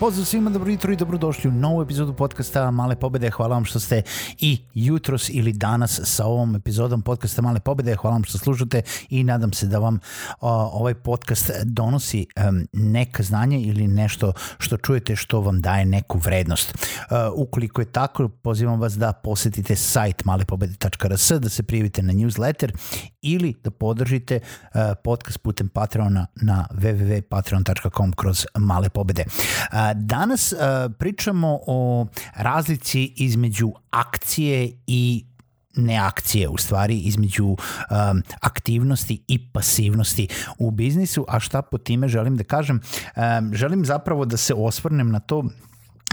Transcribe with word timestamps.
Pozdrav 0.00 0.24
svima, 0.24 0.50
dobro 0.50 0.70
jutro 0.70 0.92
i 0.92 0.96
dobrodošli 0.96 1.50
u 1.50 1.52
novu 1.52 1.82
epizodu 1.82 2.12
podcasta 2.12 2.70
Male 2.70 2.96
pobede. 2.96 3.30
Hvala 3.30 3.54
vam 3.54 3.64
što 3.64 3.80
ste 3.80 4.02
i 4.38 4.58
jutros 4.74 5.30
ili 5.32 5.52
danas 5.52 6.00
sa 6.04 6.26
ovom 6.26 6.56
epizodom 6.56 7.02
podcasta 7.02 7.42
Male 7.42 7.60
pobede. 7.60 7.96
Hvala 7.96 8.14
vam 8.14 8.24
što 8.24 8.38
slušate 8.38 8.82
i 9.10 9.24
nadam 9.24 9.52
se 9.52 9.66
da 9.66 9.78
vam 9.78 9.98
o, 10.40 10.50
ovaj 10.50 10.94
podcast 10.94 11.50
donosi 11.64 12.26
um, 12.36 12.66
neka 12.72 13.22
znanje 13.22 13.60
ili 13.60 13.86
nešto 13.86 14.32
što 14.58 14.76
čujete 14.76 15.16
što 15.16 15.40
vam 15.40 15.60
daje 15.60 15.84
neku 15.84 16.18
vrednost. 16.18 16.74
Uh, 16.74 17.16
ukoliko 17.34 17.80
je 17.80 17.92
tako, 17.92 18.28
pozivam 18.28 18.80
vas 18.80 18.92
da 18.92 19.12
posetite 19.12 19.76
sajt 19.76 20.24
malepobede.rs, 20.24 21.30
da 21.30 21.48
se 21.48 21.62
prijavite 21.62 22.02
na 22.02 22.12
newsletter 22.12 22.70
ili 23.22 23.54
da 23.64 23.70
podržite 23.70 24.40
uh, 24.40 24.80
podcast 25.04 25.38
putem 25.38 25.68
Patreona 25.68 26.26
na 26.34 26.66
www.patreon.com 26.72 28.12
kroz 28.12 28.46
male 28.58 28.88
pobede. 28.88 29.24
Uh, 29.72 29.87
Danas 29.94 30.52
uh, 30.52 30.58
pričamo 30.98 31.60
o 31.66 32.06
razlici 32.36 33.12
između 33.16 33.72
akcije 33.90 34.70
i 34.86 35.24
neakcije 35.76 36.48
u 36.48 36.56
stvari 36.56 36.98
između 36.98 37.46
um, 37.46 37.56
aktivnosti 38.40 39.24
i 39.28 39.52
pasivnosti 39.52 40.28
u 40.58 40.70
biznisu, 40.70 41.24
a 41.28 41.40
šta 41.40 41.62
po 41.62 41.78
time 41.78 42.08
želim 42.08 42.36
da 42.36 42.44
kažem? 42.44 42.80
Um, 43.16 43.54
želim 43.54 43.84
zapravo 43.84 44.24
da 44.24 44.36
se 44.36 44.54
osvrnem 44.54 45.10
na 45.10 45.20
to 45.20 45.44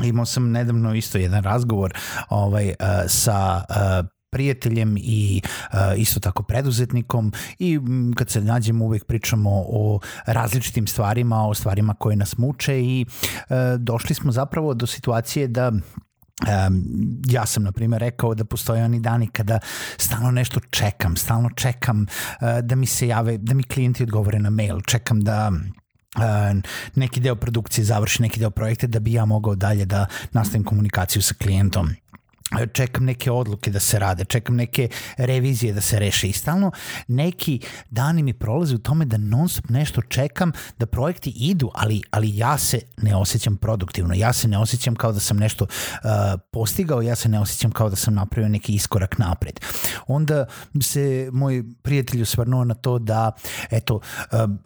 Imao 0.04 0.26
sam 0.26 0.52
nedavno 0.52 0.96
isto 0.96 1.18
jedan 1.18 1.44
razgovor 1.44 1.94
ovaj, 2.30 2.74
sa 3.08 3.62
prijateljem 4.36 4.98
i 4.98 5.42
uh, 5.42 5.80
isto 5.98 6.20
tako 6.20 6.44
preduzetnikom 6.44 7.32
i 7.60 7.80
kad 8.16 8.30
se 8.30 8.42
nađemo 8.42 8.86
uvek 8.86 9.06
pričamo 9.06 9.50
o 9.68 10.00
različitim 10.26 10.88
stvarima, 10.88 11.48
o 11.48 11.54
stvarima 11.54 11.94
koje 11.94 12.16
nas 12.16 12.38
muče 12.38 12.82
i 12.82 13.06
uh, 13.06 13.56
došli 13.80 14.16
smo 14.16 14.32
zapravo 14.32 14.74
do 14.74 14.88
situacije 14.88 15.48
da 15.48 15.72
Um, 16.36 16.84
ja 17.28 17.46
sam, 17.46 17.64
na 17.64 17.72
primjer, 17.72 18.02
rekao 18.02 18.34
da 18.36 18.46
postoje 18.46 18.84
oni 18.84 19.00
dani 19.00 19.28
kada 19.28 19.60
stalno 19.98 20.32
nešto 20.32 20.60
čekam, 20.60 21.16
stalno 21.16 21.50
čekam 21.56 22.02
uh, 22.02 22.60
da 22.62 22.76
mi 22.76 22.86
se 22.86 23.08
jave, 23.08 23.38
da 23.38 23.54
mi 23.54 23.64
klijenti 23.64 24.04
odgovore 24.04 24.40
na 24.40 24.50
mail, 24.50 24.82
čekam 24.82 25.22
da 25.22 25.52
Uh, 26.16 26.62
neki 26.96 27.20
deo 27.20 27.36
produkcije 27.36 27.86
završi 27.86 28.22
neki 28.22 28.40
deo 28.40 28.50
projekta 28.50 28.88
da 28.88 29.00
bi 29.00 29.14
ja 29.14 29.26
mogao 29.26 29.56
dalje 29.56 29.86
da 29.86 30.06
nastavim 30.32 30.64
komunikaciju 30.64 31.22
sa 31.22 31.34
klijentom 31.34 31.90
čekam 32.74 33.06
neke 33.06 33.32
odluke 33.32 33.72
da 33.72 33.80
se 33.80 34.00
rade, 34.00 34.26
čekam 34.26 34.56
neke 34.56 34.90
revizije 35.18 35.74
da 35.74 35.82
se 35.82 36.00
reše. 36.00 36.28
I 36.28 36.34
stalno 36.34 36.72
neki 37.08 37.60
dani 37.90 38.24
mi 38.24 38.34
prolaze 38.34 38.76
u 38.76 38.78
tome 38.78 39.06
da 39.06 39.18
non 39.18 39.50
stop 39.50 39.70
nešto 39.70 40.02
čekam, 40.02 40.52
da 40.78 40.86
projekti 40.86 41.30
idu, 41.36 41.72
ali, 41.74 42.02
ali 42.12 42.38
ja 42.38 42.58
se 42.58 42.80
ne 42.98 43.16
osjećam 43.16 43.58
produktivno, 43.58 44.14
ja 44.14 44.34
se 44.34 44.48
ne 44.48 44.58
osjećam 44.58 44.96
kao 44.96 45.12
da 45.12 45.20
sam 45.20 45.38
nešto 45.38 45.66
uh, 45.66 46.10
postigao, 46.52 47.02
ja 47.02 47.16
se 47.16 47.30
ne 47.30 47.40
osjećam 47.40 47.72
kao 47.72 47.90
da 47.90 47.96
sam 47.96 48.14
napravio 48.14 48.50
neki 48.50 48.74
iskorak 48.74 49.18
napred. 49.18 49.60
Onda 50.08 50.46
se 50.82 51.30
moj 51.32 51.64
prijatelj 51.82 52.22
usvrnuo 52.22 52.64
na 52.64 52.74
to 52.74 53.00
da 53.00 53.32
eto, 53.72 53.96
uh, 53.96 54.02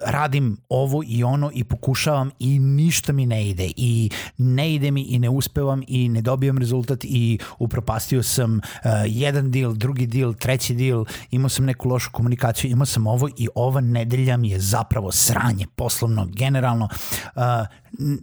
radim 0.06 0.58
ovo 0.70 1.04
i 1.08 1.24
ono 1.24 1.52
i 1.54 1.64
pokušavam 1.64 2.32
i 2.40 2.60
ništa 2.60 3.14
mi 3.14 3.26
ne 3.26 3.50
ide. 3.50 3.72
I 3.76 4.10
ne 4.38 4.74
ide 4.74 4.92
mi 4.92 5.02
i 5.02 5.20
ne 5.20 5.30
uspevam 5.30 5.84
i 5.88 6.10
ne 6.10 6.22
dobijam 6.22 6.58
rezultat 6.58 7.04
i 7.04 7.40
upropastio 7.70 8.24
sam 8.24 8.56
uh, 8.58 8.92
jedan 9.06 9.52
deal, 9.52 9.74
drugi 9.74 10.08
deal, 10.08 10.34
treći 10.34 10.76
deal, 10.76 11.06
imao 11.32 11.50
sam 11.50 11.66
neku 11.66 11.90
lošu 11.90 12.12
komunikaciju, 12.12 12.72
imao 12.72 12.86
sam 12.86 13.08
ovo 13.08 13.30
i 13.38 13.48
ova 13.56 13.82
nedelja 13.82 14.38
mi 14.38 14.50
je 14.50 14.60
zapravo 14.60 15.12
sranje 15.12 15.66
poslovno, 15.76 16.28
generalno, 16.34 16.90
uh, 17.36 17.42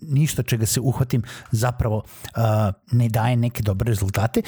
ništa 0.03 0.43
čega 0.43 0.67
se 0.67 0.81
uhvatim 0.81 1.23
zapravo 1.51 1.97
uh, 1.97 2.43
ne 2.93 3.09
daje 3.09 3.37
neke 3.37 3.63
dobre 3.63 3.89
rezultate. 3.89 4.43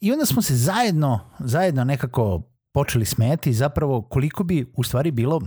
I 0.00 0.12
onda 0.12 0.26
smo 0.26 0.42
se 0.42 0.56
zajedno, 0.56 1.20
zajedno 1.38 1.84
nekako 1.84 2.42
počeli 2.72 3.04
smejati 3.04 3.52
zapravo 3.52 4.02
koliko 4.02 4.44
bi 4.44 4.72
u 4.76 4.82
stvari 4.82 5.10
bilo 5.10 5.36
uh, 5.36 5.42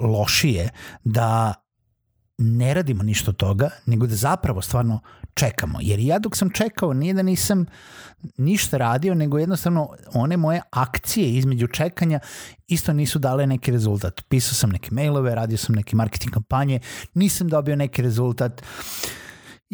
lošije 0.00 0.68
da 1.04 1.54
ne 2.38 2.74
radimo 2.74 3.02
ništa 3.02 3.30
od 3.30 3.36
toga, 3.36 3.70
nego 3.86 4.06
da 4.06 4.14
zapravo 4.14 4.62
stvarno 4.62 5.00
čekamo. 5.34 5.78
Jer 5.82 5.98
ja 5.98 6.18
dok 6.18 6.36
sam 6.36 6.50
čekao 6.50 6.92
nije 6.92 7.14
da 7.14 7.22
nisam 7.22 7.66
ništa 8.36 8.76
radio, 8.76 9.14
nego 9.14 9.38
jednostavno 9.38 9.88
one 10.14 10.36
moje 10.36 10.60
akcije 10.70 11.30
između 11.30 11.66
čekanja 11.66 12.20
isto 12.68 12.92
nisu 12.92 13.18
dale 13.18 13.46
neki 13.46 13.70
rezultat. 13.72 14.20
Pisao 14.28 14.54
sam 14.54 14.70
neke 14.70 14.88
mailove, 14.92 15.34
radio 15.34 15.58
sam 15.58 15.74
neke 15.74 15.96
marketing 15.96 16.32
kampanje, 16.32 16.80
nisam 17.14 17.48
dobio 17.48 17.76
neki 17.76 18.02
rezultat. 18.02 18.62
Uh, 18.62 19.23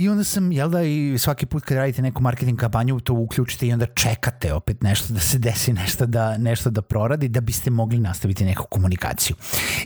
I 0.01 0.09
onda 0.09 0.25
sam, 0.25 0.53
jel 0.53 0.71
da, 0.71 0.83
i 0.83 1.19
svaki 1.19 1.47
put 1.47 1.65
kad 1.65 1.77
radite 1.77 2.03
neku 2.03 2.23
marketing 2.23 2.59
kampanju, 2.59 3.01
to 3.01 3.15
uključite 3.15 3.67
i 3.67 3.73
onda 3.73 3.87
čekate 3.87 4.53
opet 4.55 4.83
nešto 4.83 5.15
da 5.15 5.21
se 5.21 5.39
desi, 5.39 5.73
nešto 5.73 6.07
da, 6.07 6.39
nešto 6.39 6.71
da 6.71 6.83
proradi, 6.83 7.29
da 7.29 7.41
biste 7.41 7.71
mogli 7.71 7.99
nastaviti 7.99 8.45
neku 8.45 8.67
komunikaciju. 8.71 9.37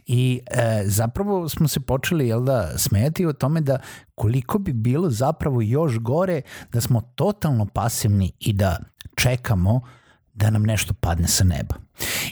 I 0.06 0.40
e, 0.50 0.82
zapravo 0.84 1.48
smo 1.48 1.68
se 1.68 1.80
počeli, 1.80 2.28
jel 2.28 2.44
da, 2.44 2.78
smejati 2.78 3.26
o 3.26 3.32
tome 3.32 3.60
da 3.60 3.78
koliko 4.14 4.58
bi 4.58 4.72
bilo 4.72 5.10
zapravo 5.10 5.62
još 5.62 5.98
gore 5.98 6.42
da 6.72 6.80
smo 6.80 7.00
totalno 7.00 7.66
pasivni 7.66 8.32
i 8.40 8.52
da 8.52 8.78
čekamo 9.14 9.80
da 10.34 10.50
nam 10.50 10.62
nešto 10.62 10.94
padne 10.94 11.28
sa 11.28 11.44
neba. 11.44 11.74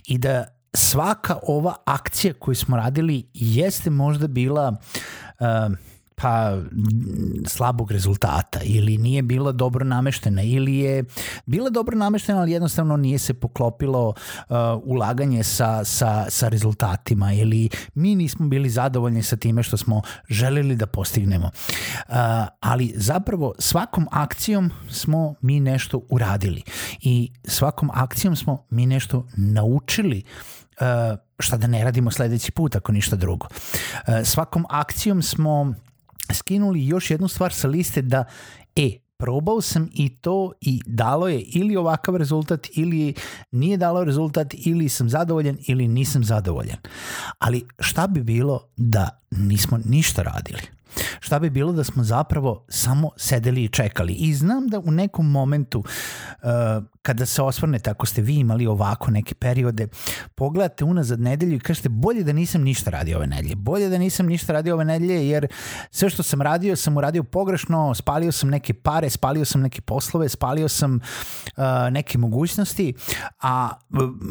I 0.07 0.19
da 0.19 0.45
svaka 0.75 1.39
ova 1.43 1.75
akcija 1.87 2.35
koju 2.35 2.55
smo 2.55 2.77
radili 2.77 3.31
jeste 3.35 3.91
možda 3.91 4.27
bila 4.27 4.77
uh, 5.41 5.77
pa 6.15 6.59
slabog 7.47 7.91
rezultata 7.91 8.61
ili 8.63 8.99
nije 8.99 9.23
bila 9.23 9.53
dobro 9.53 9.85
nameštena 9.85 10.43
ili 10.43 10.77
je 10.77 11.05
bila 11.47 11.71
dobro 11.71 11.97
nameštena 11.97 12.41
ali 12.41 12.53
jednostavno 12.53 12.97
nije 12.97 13.19
se 13.19 13.35
poklopilo 13.35 14.09
uh, 14.09 14.57
ulaganje 14.85 15.43
sa, 15.43 15.85
sa, 15.85 16.27
sa 16.31 16.49
rezultatima 16.49 17.33
ili 17.33 17.69
mi 17.95 18.15
nismo 18.15 18.49
bili 18.49 18.71
zadovoljni 18.71 19.23
sa 19.23 19.37
time 19.37 19.63
što 19.63 19.77
smo 19.77 20.03
želeli 20.29 20.77
da 20.77 20.87
postignemo. 20.87 21.47
Uh, 21.47 22.15
ali 22.61 22.93
zapravo 22.97 23.55
svakom 23.59 24.09
akcijom 24.11 24.71
smo 24.91 25.35
mi 25.41 25.61
nešto 25.61 26.01
uradili 26.09 26.63
i 27.01 27.33
svakom 27.45 27.91
akcijom 27.95 28.37
smo 28.37 28.67
mi 28.71 28.87
nešto 28.87 29.27
naučili 29.37 30.23
uh, 30.81 31.19
šta 31.39 31.57
da 31.57 31.67
ne 31.67 31.85
radimo 31.85 32.11
sledeći 32.11 32.53
put 32.53 32.77
ako 32.77 32.93
ništa 32.93 33.17
drugo. 33.17 33.47
Uh, 33.47 34.15
svakom 34.25 34.67
akcijom 34.69 35.23
smo 35.23 35.75
skinuli 36.33 36.87
još 36.87 37.11
jednu 37.11 37.29
stvar 37.29 37.53
sa 37.53 37.69
liste 37.69 38.03
da 38.03 38.25
e, 38.77 38.91
probao 39.17 39.61
sam 39.61 39.89
i 39.95 40.09
to 40.09 40.53
i 40.61 40.81
dalo 40.87 41.29
je 41.29 41.41
ili 41.41 41.77
ovakav 41.77 42.17
rezultat 42.17 42.67
ili 42.73 43.15
nije 43.51 43.77
dalo 43.77 44.05
rezultat 44.05 44.55
ili 44.55 44.89
sam 44.89 45.09
zadovoljan 45.09 45.57
ili 45.67 45.89
nisam 45.89 46.25
zadovoljan. 46.25 46.77
Ali 47.39 47.65
šta 47.79 48.07
bi 48.07 48.23
bilo 48.23 48.69
da 48.77 49.21
nismo 49.31 49.79
ništa 49.85 50.23
radili? 50.23 50.82
Šta 51.23 51.39
bi 51.39 51.51
bilo 51.51 51.73
da 51.73 51.85
smo 51.85 52.05
zapravo 52.05 52.65
samo 52.69 53.11
sedeli 53.17 53.65
i 53.65 53.69
čekali? 53.69 54.13
I 54.13 54.35
znam 54.35 54.69
da 54.69 54.79
u 54.79 54.91
nekom 54.91 55.31
momentu 55.31 55.79
uh, 55.79 56.85
kada 57.03 57.27
se 57.27 57.43
osvrnete, 57.43 57.91
ako 57.91 58.07
ste 58.07 58.23
vi 58.23 58.35
imali 58.35 58.67
ovako 58.67 59.11
neke 59.11 59.35
periode, 59.35 59.89
pogledate 60.35 60.85
unazad 60.85 61.21
nedelju 61.21 61.57
i 61.57 61.61
kažete 61.61 61.89
bolje 61.89 62.23
da 62.23 62.33
nisam 62.33 62.63
ništa 62.63 62.91
radio 62.91 63.17
ove 63.17 63.27
nedelje. 63.27 63.55
Bolje 63.55 63.89
da 63.89 63.99
nisam 63.99 64.27
ništa 64.27 64.53
radio 64.53 64.75
ove 64.75 64.85
nedelje 64.85 65.29
jer 65.29 65.47
sve 65.91 66.11
što 66.11 66.23
sam 66.23 66.43
radio 66.43 66.77
sam 66.77 66.97
uradio 66.97 67.23
pogrešno, 67.23 67.95
spalio 67.95 68.33
sam 68.33 68.51
neke 68.51 68.75
pare, 68.75 69.11
spalio 69.11 69.45
sam 69.45 69.61
neke 69.61 69.81
poslove, 69.81 70.29
spalio 70.29 70.69
sam 70.69 71.01
uh, 71.57 71.65
neke 71.91 72.19
mogućnosti, 72.19 72.95
a 73.43 73.71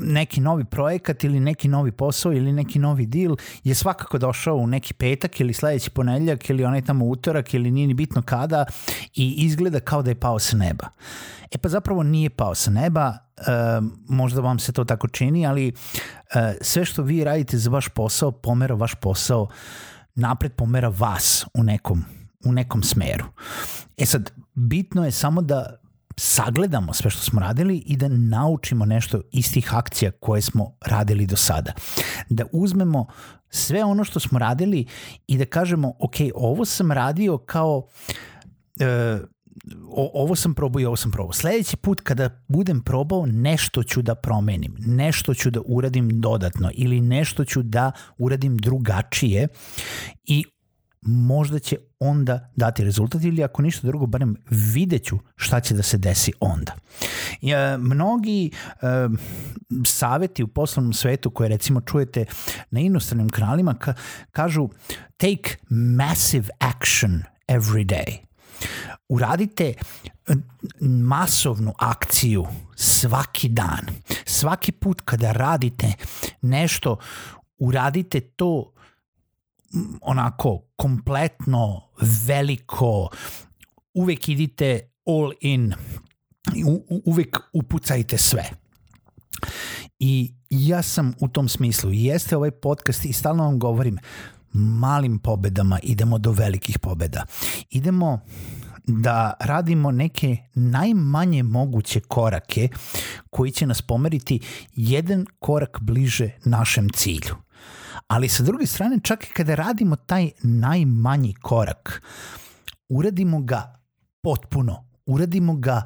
neki 0.03 0.41
novi 0.41 0.65
projekat 0.65 1.23
ili 1.23 1.39
neki 1.39 1.67
novi 1.67 1.91
posao 1.91 2.33
ili 2.33 2.53
neki 2.53 2.79
novi 2.79 3.05
deal 3.05 3.35
je 3.63 3.75
svakako 3.75 4.17
došao 4.17 4.55
u 4.55 4.67
neki 4.67 4.93
petak 4.93 5.39
ili 5.39 5.53
sledeći 5.53 5.89
ponedeljak 5.89 6.49
ili 6.49 6.65
onaj 6.65 6.80
tamo 6.81 7.05
utorak 7.05 7.53
ili 7.53 7.71
nije 7.71 7.87
ni 7.87 7.93
bitno 7.93 8.21
kada 8.21 8.65
i 9.13 9.35
izgleda 9.37 9.79
kao 9.79 10.01
da 10.01 10.11
je 10.11 10.19
pao 10.19 10.39
sa 10.39 10.57
neba. 10.57 10.87
E 11.51 11.57
pa 11.57 11.69
zapravo 11.69 12.03
nije 12.03 12.29
pao 12.29 12.55
sa 12.55 12.71
neba, 12.71 13.17
e, 13.37 13.41
možda 14.09 14.41
vam 14.41 14.59
se 14.59 14.71
to 14.71 14.83
tako 14.83 15.07
čini, 15.07 15.47
ali 15.47 15.67
e, 15.67 15.73
sve 16.61 16.85
što 16.85 17.03
vi 17.03 17.23
radite 17.23 17.57
za 17.57 17.69
vaš 17.69 17.87
posao 17.87 18.31
pomera 18.31 18.75
vaš 18.75 18.95
posao 18.95 19.47
napred 20.15 20.53
pomera 20.53 20.89
vas 20.89 21.45
u 21.53 21.63
nekom, 21.63 22.03
u 22.45 22.51
nekom 22.51 22.83
smeru. 22.83 23.25
E 23.97 24.05
sad, 24.05 24.31
bitno 24.53 25.05
je 25.05 25.11
samo 25.11 25.41
da 25.41 25.80
sagledamo 26.17 26.93
sve 26.93 27.09
što 27.09 27.21
smo 27.21 27.39
radili 27.39 27.77
i 27.77 27.97
da 27.97 28.07
naučimo 28.07 28.85
nešto 28.85 29.21
iz 29.31 29.53
tih 29.53 29.75
akcija 29.75 30.11
koje 30.11 30.41
smo 30.41 30.75
radili 30.85 31.25
do 31.25 31.35
sada. 31.35 31.73
Da 32.29 32.45
uzmemo 32.51 33.05
sve 33.49 33.83
ono 33.83 34.03
što 34.03 34.19
smo 34.19 34.39
radili 34.39 34.85
i 35.27 35.37
da 35.37 35.45
kažemo, 35.45 35.93
ok, 35.99 36.15
ovo 36.35 36.65
sam 36.65 36.91
radio 36.91 37.37
kao 37.37 37.87
e, 38.79 39.19
o, 39.89 40.11
ovo 40.13 40.35
sam 40.35 40.53
probao 40.53 40.79
i 40.79 40.85
ovo 40.85 40.95
sam 40.95 41.11
probao. 41.11 41.33
Sledeći 41.33 41.77
put 41.77 42.01
kada 42.01 42.43
budem 42.47 42.81
probao, 42.81 43.25
nešto 43.25 43.83
ću 43.83 44.01
da 44.01 44.15
promenim, 44.15 44.75
nešto 44.79 45.33
ću 45.33 45.51
da 45.51 45.59
uradim 45.65 46.21
dodatno 46.21 46.71
ili 46.73 47.01
nešto 47.01 47.45
ću 47.45 47.63
da 47.63 47.91
uradim 48.17 48.57
drugačije 48.57 49.47
i 50.25 50.45
možda 51.01 51.59
će 51.59 51.77
onda 51.99 52.51
dati 52.55 52.83
rezultat 52.83 53.23
ili 53.23 53.43
ako 53.43 53.61
ništa 53.61 53.87
drugo, 53.87 54.05
barem 54.05 54.35
videću 54.49 55.19
šta 55.35 55.59
će 55.59 55.73
da 55.73 55.83
se 55.83 55.97
desi 55.97 56.31
onda. 56.39 56.75
E, 57.41 57.77
mnogi 57.77 58.51
e, 58.81 58.87
saveti 59.85 60.43
u 60.43 60.47
poslovnom 60.47 60.93
svetu 60.93 61.29
koje 61.29 61.49
recimo 61.49 61.81
čujete 61.81 62.25
na 62.71 62.79
inostranim 62.79 63.29
kanalima 63.29 63.73
ka, 63.73 63.93
kažu 64.31 64.69
take 65.17 65.55
massive 65.69 66.47
action 66.59 67.23
every 67.47 67.85
day 67.85 68.31
uradite 69.11 69.73
masovnu 70.81 71.73
akciju 71.77 72.45
svaki 72.75 73.49
dan. 73.49 73.85
Svaki 74.25 74.71
put 74.71 75.01
kada 75.05 75.31
radite 75.31 75.93
nešto, 76.41 76.97
uradite 77.57 78.19
to 78.19 78.70
onako 80.01 80.61
kompletno, 80.75 81.81
veliko, 82.27 83.09
uvek 83.93 84.29
idite 84.29 84.79
all 85.05 85.31
in, 85.41 85.73
u, 86.67 87.01
uvek 87.05 87.37
upucajte 87.53 88.17
sve. 88.17 88.49
I 89.99 90.33
ja 90.49 90.81
sam 90.81 91.13
u 91.19 91.27
tom 91.27 91.49
smislu, 91.49 91.91
jeste 91.93 92.37
ovaj 92.37 92.51
podcast 92.51 93.05
i 93.05 93.13
stalno 93.13 93.43
vam 93.43 93.59
govorim, 93.59 93.97
malim 94.53 95.19
pobedama 95.19 95.79
idemo 95.83 96.17
do 96.17 96.31
velikih 96.31 96.79
pobeda. 96.79 97.25
Idemo 97.69 98.19
da 98.87 99.33
radimo 99.39 99.91
neke 99.91 100.37
najmanje 100.53 101.43
moguće 101.43 101.99
korake 101.99 102.69
koji 103.29 103.51
će 103.51 103.67
nas 103.67 103.81
pomeriti 103.81 104.39
jedan 104.75 105.25
korak 105.39 105.77
bliže 105.81 106.29
našem 106.45 106.89
cilju. 106.89 107.35
Ali 108.11 108.29
sa 108.29 108.43
druge 108.43 108.65
strane, 108.65 108.99
čak 109.03 109.23
i 109.23 109.33
kada 109.33 109.55
radimo 109.55 109.95
taj 109.95 110.29
najmanji 110.43 111.33
korak, 111.33 112.01
uradimo 112.89 113.41
ga 113.41 113.79
potpuno, 114.21 114.85
uradimo 115.05 115.55
ga 115.55 115.81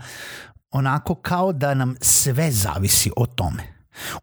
onako 0.71 1.15
kao 1.15 1.53
da 1.53 1.73
nam 1.73 1.95
sve 2.01 2.51
zavisi 2.51 3.11
o 3.17 3.25
tome. 3.25 3.63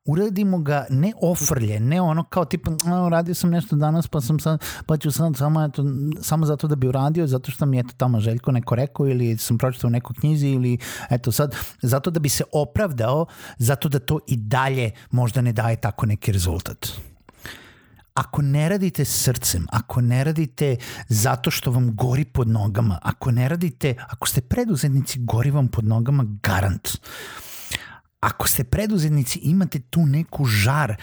Uradimo 0.05 0.59
ga 0.59 0.87
ne 0.91 1.13
ofrlje, 1.23 1.81
ne 1.81 2.01
ono 2.01 2.25
kao 2.25 2.45
tipa 2.45 2.71
radio 3.11 3.35
sam 3.35 3.51
nešto 3.51 3.77
danas 3.77 4.09
pa 4.09 4.21
sam 4.21 4.41
sad, 4.41 4.65
pa 4.87 4.97
ću 4.97 5.11
sad 5.11 5.37
samo, 5.37 5.65
eto, 5.65 5.85
samo 6.21 6.47
zato 6.47 6.69
da 6.69 6.77
bi 6.77 6.89
uradio, 6.89 7.27
zato 7.27 7.51
što 7.51 7.67
mi 7.67 7.77
je 7.77 7.83
to 7.83 7.95
tamo 7.97 8.21
Željko 8.21 8.53
neko 8.53 8.75
rekao 8.75 9.09
ili 9.09 9.39
sam 9.39 9.59
pročitao 9.59 9.89
u 9.89 9.91
nekoj 9.91 10.17
knjizi 10.21 10.49
ili 10.49 10.79
eto 11.11 11.33
sad, 11.33 11.57
zato 11.83 12.11
da 12.11 12.21
bi 12.21 12.29
se 12.29 12.45
opravdao, 12.53 13.27
zato 13.59 13.89
da 13.89 13.99
to 13.99 14.19
i 14.27 14.37
dalje 14.37 14.91
možda 15.11 15.41
ne 15.41 15.53
daje 15.53 15.77
tako 15.77 16.07
neki 16.07 16.33
rezultat 16.33 17.12
ako 18.15 18.43
ne 18.43 18.69
radite 18.69 19.05
srcem, 19.05 19.67
ako 19.73 20.01
ne 20.01 20.25
radite 20.25 20.77
zato 21.09 21.51
što 21.51 21.71
vam 21.71 21.95
gori 21.97 22.25
pod 22.25 22.49
nogama, 22.49 22.99
ako 23.03 23.31
ne 23.31 23.49
radite, 23.49 23.95
ako 24.09 24.29
ste 24.29 24.41
preduzetnici, 24.41 25.19
gori 25.19 25.51
vam 25.51 25.69
pod 25.69 25.85
nogama 25.85 26.25
garant 26.43 26.89
ako 28.23 28.49
ste 28.49 28.65
preduzetnici, 28.65 29.39
imate 29.39 29.81
tu 29.81 30.07
neku 30.07 30.45
žar 30.45 30.95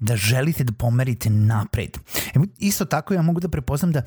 da 0.00 0.16
želite 0.16 0.64
da 0.64 0.72
pomerite 0.72 1.30
napred. 1.30 1.98
Isto 2.58 2.84
tako 2.84 3.14
ja 3.14 3.22
mogu 3.22 3.40
da 3.40 3.48
prepoznam 3.48 3.92
da 3.92 4.02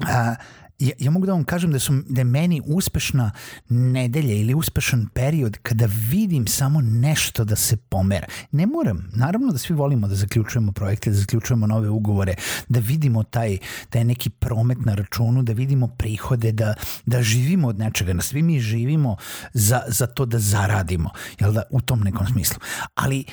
a, 0.00 0.34
ja, 0.78 0.92
ja 0.98 1.10
mogu 1.10 1.26
da 1.26 1.32
vam 1.32 1.44
kažem 1.44 1.72
da, 1.72 1.78
su, 1.78 2.02
da 2.08 2.20
je 2.20 2.24
meni 2.24 2.62
uspešna 2.66 3.30
nedelja 3.68 4.34
ili 4.34 4.54
uspešan 4.54 5.06
period 5.14 5.58
kada 5.62 5.88
vidim 6.10 6.46
samo 6.46 6.80
nešto 6.80 7.44
da 7.44 7.56
se 7.56 7.76
pomera. 7.76 8.26
Ne 8.52 8.66
moram, 8.66 9.10
naravno 9.12 9.52
da 9.52 9.58
svi 9.58 9.74
volimo 9.74 10.08
da 10.08 10.14
zaključujemo 10.14 10.72
projekte, 10.72 11.10
da 11.10 11.16
zaključujemo 11.16 11.66
nove 11.66 11.88
ugovore, 11.88 12.34
da 12.68 12.80
vidimo 12.80 13.22
taj, 13.22 13.58
taj 13.90 14.04
neki 14.04 14.30
promet 14.30 14.78
na 14.84 14.94
računu, 14.94 15.42
da 15.42 15.52
vidimo 15.52 15.88
prihode, 15.88 16.52
da, 16.52 16.74
da 17.06 17.22
živimo 17.22 17.68
od 17.68 17.78
nečega. 17.78 18.12
Na 18.12 18.22
svi 18.22 18.42
mi 18.42 18.60
živimo 18.60 19.16
za, 19.52 19.82
za 19.88 20.06
to 20.06 20.26
da 20.26 20.38
zaradimo, 20.38 21.10
jel 21.40 21.52
da, 21.52 21.62
u 21.70 21.80
tom 21.80 22.00
nekom 22.00 22.26
smislu. 22.26 22.58
Ali 22.94 23.24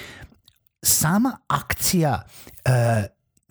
sama 0.81 1.37
akcija 1.47 2.21
uh, 2.65 2.71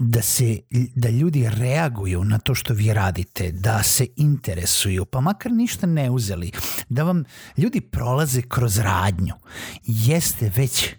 da 0.04 0.22
se 0.22 0.58
da 0.94 1.08
ljudi 1.08 1.50
reaguju 1.50 2.24
na 2.24 2.38
to 2.38 2.54
što 2.54 2.74
vi 2.74 2.94
radite, 2.94 3.52
da 3.52 3.82
se 3.82 4.06
interesuju, 4.16 5.04
pa 5.04 5.20
makar 5.20 5.52
ništa 5.52 5.86
ne 5.86 6.10
uzeli, 6.10 6.52
da 6.88 7.02
vam 7.02 7.24
ljudi 7.56 7.80
prolaze 7.80 8.42
kroz 8.42 8.78
radnju, 8.78 9.34
jeste 9.84 10.52
već 10.56 10.94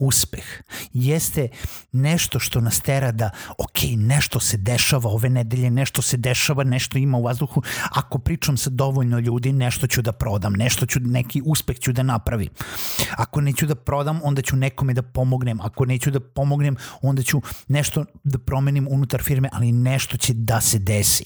uspeh 0.00 0.44
jeste 0.92 1.48
nešto 1.92 2.38
što 2.38 2.60
nas 2.60 2.80
tera 2.80 3.12
da 3.12 3.30
ok, 3.58 3.78
nešto 3.96 4.40
se 4.40 4.56
dešava 4.56 5.10
ove 5.10 5.28
nedelje, 5.28 5.70
nešto 5.70 6.02
se 6.02 6.16
dešava, 6.16 6.64
nešto 6.64 6.98
ima 6.98 7.18
u 7.18 7.22
vazduhu, 7.22 7.62
ako 7.90 8.18
pričam 8.18 8.56
sa 8.56 8.70
dovoljno 8.70 9.18
ljudi, 9.18 9.52
nešto 9.52 9.86
ću 9.86 10.02
da 10.02 10.12
prodam, 10.12 10.52
nešto 10.52 10.86
ću, 10.86 11.00
neki 11.00 11.42
uspeh 11.44 11.78
ću 11.78 11.92
da 11.92 12.02
napravim. 12.02 12.48
Ako 13.16 13.40
neću 13.40 13.66
da 13.66 13.74
prodam, 13.74 14.20
onda 14.22 14.42
ću 14.42 14.56
nekome 14.56 14.94
da 14.94 15.02
pomognem, 15.02 15.60
ako 15.60 15.84
neću 15.84 16.10
da 16.10 16.20
pomognem, 16.20 16.76
onda 17.02 17.22
ću 17.22 17.40
nešto 17.68 18.04
da 18.24 18.38
promenim 18.38 18.86
unutar 18.90 19.22
firme, 19.22 19.48
ali 19.52 19.72
nešto 19.72 20.16
će 20.16 20.32
da 20.34 20.60
se 20.60 20.78
desi. 20.78 21.24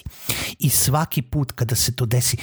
I 0.59 0.71
svaki 0.71 1.23
put 1.23 1.53
kada 1.53 1.75
se 1.75 1.97
to 1.97 2.07
desi, 2.07 2.37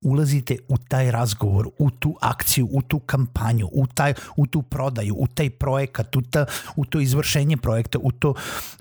ulazite 0.00 0.56
u 0.68 0.78
taj 0.78 1.10
razgovor, 1.10 1.68
u 1.78 1.90
tu 1.90 2.16
akciju, 2.20 2.68
u 2.72 2.82
tu 2.82 2.98
kampanju, 2.98 3.68
u, 3.72 3.86
taj, 3.86 4.14
u 4.36 4.46
tu 4.46 4.62
prodaju, 4.62 5.14
u 5.18 5.26
taj 5.26 5.50
projekat, 5.50 6.16
u, 6.16 6.22
ta, 6.22 6.46
u 6.76 6.84
to 6.84 7.00
izvršenje 7.00 7.56
projekta, 7.56 7.98
u 8.02 8.12
to 8.12 8.34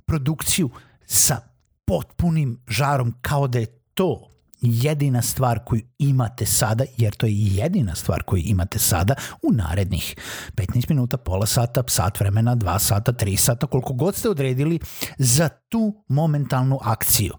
produkciju 0.05 0.69
sa 1.05 1.41
potpunim 1.85 2.59
žarom 2.67 3.13
kao 3.21 3.47
da 3.47 3.59
je 3.59 3.65
to 3.93 4.31
jedina 4.61 5.21
stvar 5.21 5.59
koju 5.65 5.81
imate 5.99 6.45
sada, 6.45 6.83
jer 6.97 7.15
to 7.15 7.25
je 7.25 7.33
jedina 7.35 7.95
stvar 7.95 8.23
koju 8.23 8.43
imate 8.45 8.79
sada 8.79 9.15
u 9.41 9.51
narednih 9.51 10.15
15 10.55 10.89
minuta, 10.89 11.17
pola 11.17 11.45
sata, 11.45 11.83
sat 11.87 12.19
vremena, 12.19 12.55
2 12.55 12.79
sata, 12.79 13.13
3 13.13 13.37
sata, 13.37 13.67
koliko 13.67 13.93
god 13.93 14.15
ste 14.15 14.29
odredili 14.29 14.79
za 15.17 15.49
tu 15.49 16.03
momentalnu 16.07 16.79
akciju. 16.81 17.33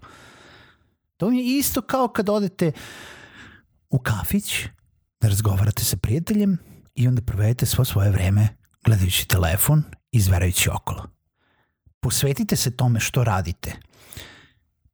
To 1.17 1.31
je 1.31 1.57
isto 1.57 1.81
kao 1.81 2.07
kad 2.07 2.29
odete 2.29 2.67
uh, 2.67 2.73
u 3.89 3.99
kafić, 3.99 4.65
da 5.21 5.27
razgovarate 5.27 5.83
sa 5.83 5.97
prijateljem 5.97 6.57
i 6.95 7.07
onda 7.07 7.21
provedete 7.21 7.65
svo 7.65 7.85
svoje 7.85 8.11
vreme 8.11 8.47
gledajući 8.85 9.27
telefon 9.27 9.83
i 10.11 10.17
izverajući 10.17 10.69
okolo. 10.69 11.05
Posvetite 11.99 12.55
se 12.55 12.77
tome 12.77 12.99
što 12.99 13.23
radite. 13.23 13.71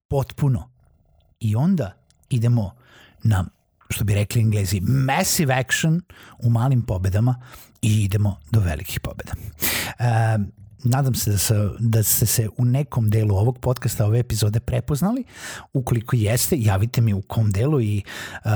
Potpuno. 0.08 0.70
I 1.40 1.56
onda 1.56 1.92
idemo 2.30 2.76
na, 3.24 3.46
što 3.90 4.04
bi 4.04 4.14
rekli 4.14 4.42
englezi, 4.42 4.80
massive 4.82 5.54
action 5.54 6.02
u 6.40 6.50
malim 6.50 6.82
pobedama 6.82 7.42
i 7.82 8.04
idemo 8.04 8.40
do 8.52 8.60
velikih 8.60 9.00
pobeda. 9.00 9.32
E, 10.00 10.38
nadam 10.86 11.16
se 11.16 11.32
da, 11.32 11.38
se 11.38 11.70
da 11.80 12.04
ste 12.04 12.26
se 12.26 12.50
u 12.58 12.66
nekom 12.66 13.10
delu 13.10 13.36
ovog 13.36 13.60
podcasta, 13.60 14.06
ove 14.06 14.20
epizode 14.20 14.60
prepoznali. 14.60 15.24
Ukoliko 15.74 16.16
jeste, 16.16 16.56
javite 16.60 17.02
mi 17.02 17.14
u 17.14 17.22
kom 17.22 17.52
delu 17.52 17.82
i 17.82 18.04
uh, 18.46 18.52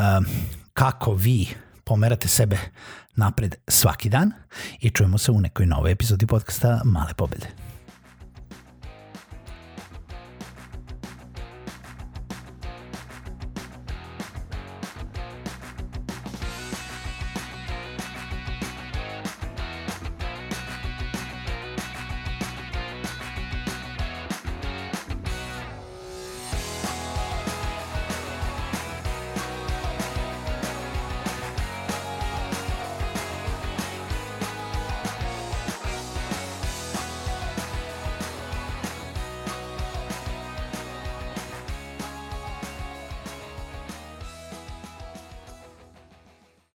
kako 0.74 1.14
vi 1.14 1.48
pomerate 1.84 2.28
sebe 2.28 2.58
napred 3.16 3.56
svaki 3.68 4.10
dan 4.10 4.32
i 4.80 4.90
čujemo 4.90 5.18
se 5.18 5.32
u 5.32 5.42
nekoj 5.42 5.66
novoj 5.66 5.92
epizodi 5.92 6.26
podcasta 6.26 6.82
Male 6.84 7.14
pobede. 7.14 7.69